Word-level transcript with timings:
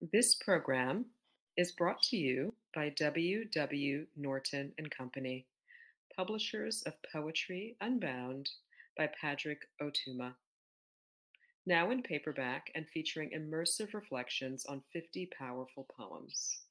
This 0.00 0.34
program 0.34 1.04
is 1.58 1.72
brought 1.72 2.00
to 2.04 2.16
you 2.16 2.54
by 2.74 2.88
W. 2.88 3.44
W. 3.44 4.06
Norton 4.16 4.72
and 4.78 4.90
Company, 4.90 5.44
publishers 6.16 6.82
of 6.86 6.94
Poetry 7.12 7.76
Unbound 7.82 8.48
by 8.96 9.10
Padraig 9.20 9.58
Ó 9.82 9.90
Tuama. 9.92 10.32
Now 11.66 11.90
in 11.90 12.02
paperback 12.02 12.70
and 12.74 12.88
featuring 12.88 13.32
immersive 13.36 13.92
reflections 13.92 14.64
on 14.64 14.82
50 14.90 15.28
powerful 15.38 15.86
poems. 15.94 16.62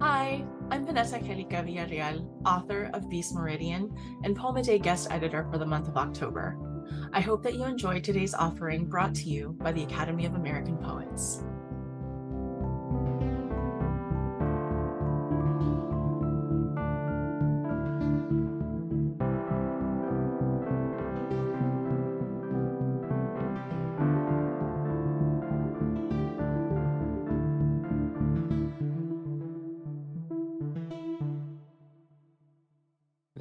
Hi, 0.00 0.44
I'm 0.72 0.84
Vanessa 0.84 1.18
Angelica 1.18 1.62
Villarreal, 1.62 2.26
author 2.44 2.90
of 2.94 3.08
Beast 3.08 3.32
Meridian 3.32 3.96
and 4.24 4.34
Poem 4.34 4.60
Day 4.60 4.80
guest 4.80 5.06
editor 5.12 5.46
for 5.52 5.58
the 5.58 5.66
month 5.66 5.86
of 5.86 5.96
October. 5.96 6.71
I 7.12 7.20
hope 7.20 7.42
that 7.42 7.54
you 7.54 7.64
enjoyed 7.64 8.04
today's 8.04 8.34
offering 8.34 8.86
brought 8.86 9.14
to 9.16 9.28
you 9.28 9.56
by 9.60 9.72
the 9.72 9.82
Academy 9.82 10.26
of 10.26 10.34
American 10.34 10.76
Poets. 10.78 11.42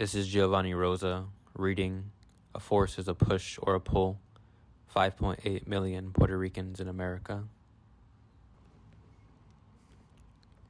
This 0.02 0.16
is 0.16 0.34
Giovannai 0.34 0.76
Rosa 0.76 1.26
reading 1.54 2.06
A 2.54 2.60
Force 2.60 3.00
is 3.00 3.08
a 3.08 3.14
Push 3.14 3.58
or 3.62 3.76
a 3.76 3.80
Pull 3.80 4.20
5.8 4.94 5.68
million 5.68 6.12
Puerto 6.12 6.38
Ricans 6.38 6.80
in 6.80 6.88
America. 6.88 7.44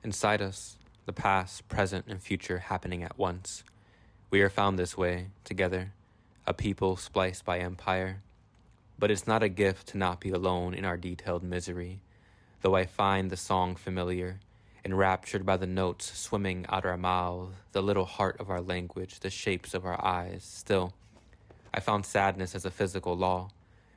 Inside 0.04 0.42
us, 0.42 0.78
the 1.06 1.14
past, 1.14 1.68
present, 1.68 2.06
and 2.08 2.22
future 2.22 2.60
happening 2.60 3.04
at 3.04 3.18
once. 3.18 3.64
We 4.30 4.42
are 4.42 4.50
found 4.50 4.78
this 4.78 4.96
way, 4.96 5.28
together, 5.44 5.94
a 6.46 6.54
people 6.54 6.98
spliced 6.98 7.46
by 7.46 7.60
empire. 7.60 8.22
But 9.00 9.10
it's 9.10 9.26
not 9.26 9.42
a 9.42 9.50
gift 9.50 9.88
to 9.88 9.98
not 9.98 10.20
be 10.20 10.30
alone 10.30 10.74
in 10.76 10.86
our 10.86 10.98
detailed 10.98 11.44
misery, 11.44 12.02
though 12.62 12.76
I 12.76 12.86
find 12.86 13.30
the 13.30 13.38
song 13.38 13.76
familiar 13.76 14.40
enraptured 14.84 15.46
by 15.46 15.58
the 15.58 15.68
notes 15.68 16.18
swimming 16.18 16.66
out 16.70 16.86
our 16.86 16.98
mouths, 16.98 17.56
the 17.72 17.82
little 17.82 18.06
heart 18.06 18.40
of 18.40 18.50
our 18.50 18.62
language, 18.62 19.20
the 19.20 19.30
shapes 19.30 19.74
of 19.74 19.86
our 19.86 20.04
eyes. 20.04 20.44
Still, 20.44 20.94
I 21.74 21.80
found 21.80 22.06
sadness 22.06 22.54
as 22.54 22.66
a 22.66 22.72
physical 22.72 23.16
law, 23.16 23.50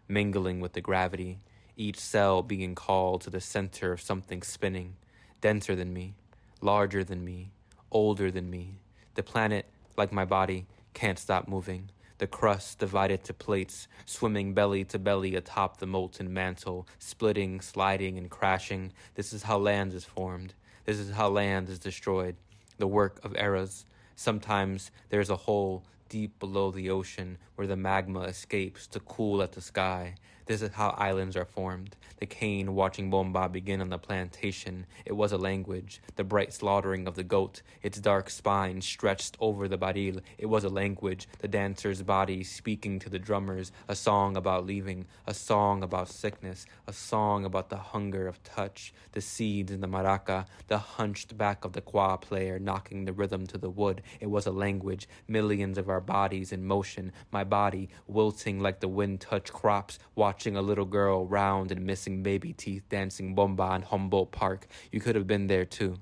mingling 0.06 0.60
with 0.60 0.74
the 0.74 0.80
gravity, 0.80 1.40
each 1.76 1.98
cell 1.98 2.42
being 2.42 2.74
called 2.76 3.22
to 3.22 3.30
the 3.30 3.40
center 3.40 3.92
of 3.92 4.00
something 4.00 4.42
spinning, 4.42 4.94
denser 5.40 5.74
than 5.74 5.92
me, 5.92 6.14
larger 6.60 7.02
than 7.02 7.24
me, 7.24 7.50
older 7.90 8.30
than 8.30 8.48
me. 8.48 8.78
The 9.14 9.24
planet, 9.24 9.66
like 9.96 10.12
my 10.12 10.24
body, 10.24 10.66
can't 10.92 11.18
stop 11.18 11.48
moving. 11.48 11.90
The 12.18 12.28
crust 12.28 12.78
divided 12.78 13.24
to 13.24 13.34
plates, 13.34 13.88
swimming 14.06 14.54
belly 14.54 14.84
to 14.84 14.98
belly 15.00 15.34
atop 15.34 15.78
the 15.78 15.86
molten 15.86 16.32
mantle, 16.32 16.86
splitting, 17.00 17.60
sliding, 17.60 18.16
and 18.16 18.30
crashing. 18.30 18.92
This 19.16 19.32
is 19.32 19.42
how 19.42 19.58
land 19.58 19.94
is 19.94 20.04
formed. 20.04 20.54
This 20.84 20.98
is 20.98 21.10
how 21.10 21.28
land 21.28 21.68
is 21.68 21.80
destroyed, 21.80 22.36
the 22.78 22.86
work 22.86 23.24
of 23.24 23.34
eras. 23.36 23.84
Sometimes 24.14 24.92
there's 25.08 25.30
a 25.30 25.36
hole 25.36 25.84
deep 26.08 26.38
below 26.38 26.70
the 26.70 26.90
ocean 26.90 27.38
where 27.54 27.66
the 27.66 27.76
magma 27.76 28.20
escapes 28.22 28.86
to 28.88 29.00
cool 29.00 29.42
at 29.42 29.52
the 29.52 29.60
sky. 29.60 30.14
This 30.46 30.60
is 30.60 30.72
how 30.72 30.90
islands 30.90 31.36
are 31.36 31.46
formed. 31.46 31.96
The 32.18 32.26
cane 32.26 32.74
watching 32.74 33.10
Bomba 33.10 33.48
begin 33.48 33.80
on 33.80 33.88
the 33.88 33.98
plantation. 33.98 34.86
It 35.06 35.14
was 35.14 35.32
a 35.32 35.38
language. 35.38 36.02
The 36.16 36.24
bright 36.24 36.52
slaughtering 36.52 37.08
of 37.08 37.14
the 37.14 37.24
goat, 37.24 37.62
its 37.82 37.98
dark 37.98 38.28
spine 38.28 38.82
stretched 38.82 39.36
over 39.40 39.68
the 39.68 39.78
barril. 39.78 40.20
It 40.36 40.46
was 40.46 40.64
a 40.64 40.68
language. 40.68 41.28
The 41.38 41.48
dancer's 41.48 42.02
body 42.02 42.44
speaking 42.44 42.98
to 43.00 43.08
the 43.08 43.18
drummers. 43.18 43.72
A 43.88 43.96
song 43.96 44.36
about 44.36 44.66
leaving. 44.66 45.06
A 45.26 45.32
song 45.32 45.82
about 45.82 46.08
sickness. 46.08 46.66
A 46.86 46.92
song 46.92 47.44
about 47.44 47.70
the 47.70 47.76
hunger 47.76 48.28
of 48.28 48.42
touch. 48.42 48.92
The 49.12 49.22
seeds 49.22 49.72
in 49.72 49.80
the 49.80 49.88
maraca. 49.88 50.46
The 50.68 50.78
hunched 50.78 51.38
back 51.38 51.64
of 51.64 51.72
the 51.72 51.82
cuá 51.82 52.20
player 52.20 52.58
knocking 52.58 53.04
the 53.06 53.12
rhythm 53.12 53.46
to 53.46 53.58
the 53.58 53.70
wood. 53.70 54.02
It 54.20 54.30
was 54.30 54.46
a 54.46 54.52
language. 54.52 55.08
Millions 55.26 55.78
of 55.78 55.88
our 55.88 56.00
bodies 56.00 56.52
in 56.52 56.64
motion, 56.64 57.12
my 57.30 57.44
body 57.44 57.88
wilting 58.06 58.60
like 58.60 58.80
the 58.80 58.88
wind 58.88 59.20
touched 59.20 59.52
crops, 59.52 59.98
watching 60.34 60.56
a 60.56 60.62
little 60.62 60.84
girl 60.84 61.24
round 61.24 61.70
and 61.70 61.86
missing 61.86 62.20
baby 62.24 62.52
teeth 62.52 62.82
dancing 62.88 63.36
bomba 63.36 63.72
in 63.76 63.82
Humboldt 63.82 64.32
Park. 64.32 64.66
You 64.90 64.98
could 64.98 65.14
have 65.14 65.28
been 65.28 65.46
there 65.46 65.64
too, 65.64 66.00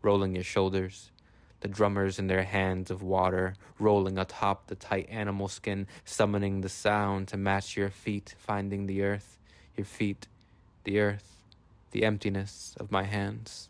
rolling 0.00 0.34
your 0.34 0.42
shoulders. 0.42 1.10
The 1.60 1.68
drummers 1.68 2.18
in 2.18 2.28
their 2.28 2.44
hands 2.44 2.90
of 2.90 3.02
water, 3.02 3.56
rolling 3.78 4.16
atop 4.16 4.68
the 4.68 4.74
tight 4.74 5.06
animal 5.10 5.48
skin, 5.48 5.86
summoning 6.06 6.62
the 6.62 6.70
sound 6.70 7.28
to 7.28 7.36
match 7.36 7.76
your 7.76 7.90
feet, 7.90 8.34
finding 8.38 8.86
the 8.86 9.02
earth, 9.02 9.36
your 9.76 9.84
feet, 9.84 10.28
the 10.84 10.98
earth, 10.98 11.36
the 11.90 12.04
emptiness 12.04 12.74
of 12.80 12.90
my 12.90 13.02
hands. 13.02 13.68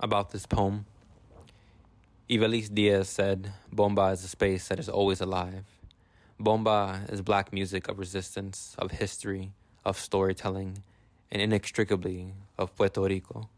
about 0.00 0.32
this 0.32 0.46
poem. 0.46 0.84
Ivelisse 2.30 2.72
Diaz 2.72 3.08
said, 3.08 3.52
Bomba 3.72 4.06
is 4.06 4.24
a 4.24 4.28
space 4.28 4.68
that 4.68 4.78
is 4.78 4.88
always 4.88 5.20
alive. 5.20 5.64
Bomba 6.38 7.02
is 7.08 7.20
black 7.20 7.52
music 7.52 7.88
of 7.88 7.98
resistance, 7.98 8.76
of 8.78 8.92
history, 8.92 9.52
of 9.84 9.98
storytelling, 9.98 10.84
and 11.32 11.42
inextricably 11.42 12.34
of 12.56 12.74
Puerto 12.76 13.02
Rico. 13.02 13.48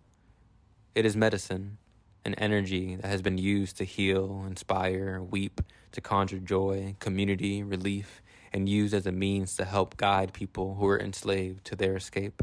It 0.95 1.05
is 1.05 1.15
medicine, 1.15 1.77
an 2.25 2.35
energy 2.37 2.97
that 2.97 3.07
has 3.07 3.21
been 3.21 3.37
used 3.37 3.77
to 3.77 3.85
heal, 3.85 4.45
inspire, 4.47 5.21
weep, 5.21 5.61
to 5.93 6.01
conjure 6.01 6.39
joy, 6.39 6.97
community, 7.01 7.63
relief, 7.63 8.23
and 8.51 8.67
used 8.67 8.95
as 8.95 9.07
a 9.07 9.13
means 9.13 9.57
to 9.57 9.67
help 9.67 9.99
guide 9.99 10.33
people 10.33 10.77
who 10.77 10.87
are 10.89 10.99
enslaved 10.99 11.67
to 11.67 11.77
their 11.77 11.97
escape. 11.97 12.43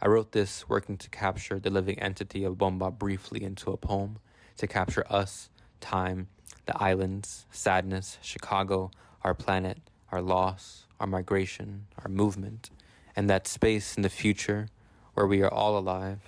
I 0.00 0.08
wrote 0.08 0.32
this 0.32 0.68
working 0.70 0.96
to 0.96 1.10
capture 1.10 1.60
the 1.60 1.70
living 1.70 1.98
entity 1.98 2.44
of 2.44 2.56
Bomba 2.56 2.90
briefly 2.90 3.42
into 3.42 3.70
a 3.70 3.76
poem, 3.76 4.20
to 4.60 4.66
capture 4.66 5.04
us, 5.08 5.48
time, 5.80 6.28
the 6.66 6.82
islands, 6.82 7.46
sadness, 7.50 8.18
Chicago, 8.20 8.90
our 9.24 9.34
planet, 9.34 9.78
our 10.12 10.20
loss, 10.20 10.86
our 11.00 11.06
migration, 11.06 11.86
our 12.04 12.10
movement, 12.10 12.68
and 13.16 13.28
that 13.28 13.48
space 13.48 13.96
in 13.96 14.02
the 14.02 14.10
future 14.10 14.68
where 15.14 15.26
we 15.26 15.42
are 15.42 15.52
all 15.52 15.78
alive, 15.78 16.20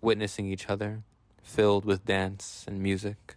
witnessing 0.00 0.46
each 0.46 0.68
other, 0.70 1.02
filled 1.42 1.84
with 1.84 2.06
dance 2.06 2.64
and 2.66 2.82
music. 2.82 3.36